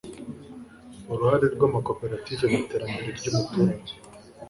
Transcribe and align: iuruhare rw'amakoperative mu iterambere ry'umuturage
iuruhare 1.07 1.45
rw'amakoperative 1.55 2.43
mu 2.51 2.57
iterambere 2.63 3.09
ry'umuturage 3.17 3.93